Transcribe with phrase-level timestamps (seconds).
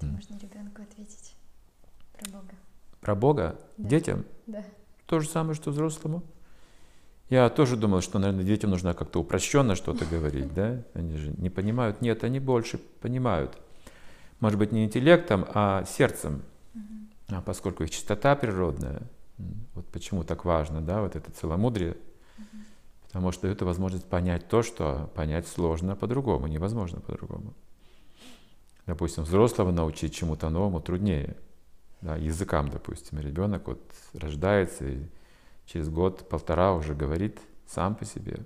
[0.00, 1.36] Что можно ребенку ответить
[2.14, 2.54] про Бога?
[3.00, 3.60] Про Бога?
[3.76, 3.88] Да.
[3.88, 4.24] Детям?
[4.46, 4.64] Да.
[5.04, 6.22] То же самое, что взрослому.
[7.28, 10.82] Я тоже думал, что, наверное, детям нужно как-то упрощенно что-то говорить, да?
[10.94, 12.00] Они же не понимают.
[12.00, 13.58] Нет, они больше понимают.
[14.40, 16.42] Может быть, не интеллектом, а сердцем.
[17.28, 19.02] А поскольку их чистота природная,
[19.74, 21.96] вот почему так важно, да, вот это целомудрие,
[23.02, 27.54] потому что это возможность понять то, что понять сложно по-другому, невозможно по-другому.
[28.90, 31.36] Допустим, взрослого научить чему-то новому труднее.
[32.00, 33.80] Да, языкам, допустим, ребенок вот
[34.14, 34.98] рождается и
[35.64, 38.40] через год-полтора уже говорит сам по себе.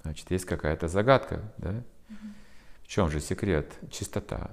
[0.00, 1.82] Значит, есть какая-то загадка, да?
[2.84, 3.70] В чем же секрет?
[3.90, 4.52] Чистота.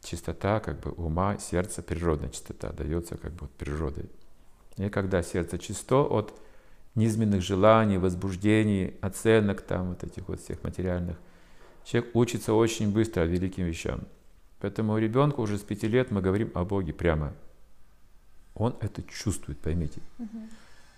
[0.00, 4.08] Чистота как бы ума, сердца, природная чистота дается как бы вот природой.
[4.76, 6.40] И когда сердце чисто от
[6.94, 11.16] низменных желаний, возбуждений, оценок там вот этих вот всех материальных,
[11.82, 14.06] человек учится очень быстро великим вещам.
[14.60, 17.34] Поэтому ребенку уже с пяти лет мы говорим о Боге прямо.
[18.54, 20.00] Он это чувствует, поймите.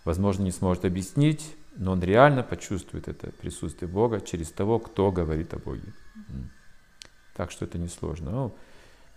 [0.05, 5.55] Возможно, не сможет объяснить, но он реально почувствует это присутствие Бога через того, кто говорит
[5.55, 5.93] о Боге.
[7.35, 8.31] Так что это несложно.
[8.31, 8.55] Ну,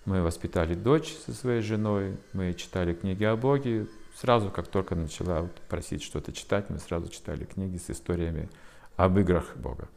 [0.05, 3.87] мы воспитали дочь со своей женой, мы читали книги о Боге.
[4.15, 8.49] Сразу, как только начала просить что-то читать, мы сразу читали книги с историями
[8.95, 9.87] об играх Бога.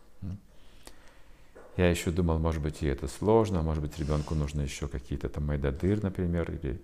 [1.77, 5.47] Я еще думал, может быть, и это сложно, может быть, ребенку нужно еще какие-то там
[5.47, 6.81] Майдадыр, например, или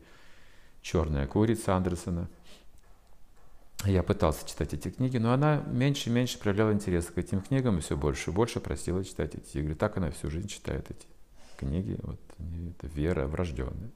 [0.82, 2.28] Черная курица Андерсона.
[3.84, 7.78] Я пытался читать эти книги, но она меньше и меньше проявляла интерес к этим книгам
[7.78, 9.74] и все больше и больше просила читать эти игры.
[9.74, 11.06] Так она всю жизнь читает эти
[11.56, 11.98] книги.
[12.02, 13.90] Вот, это вера врожденная.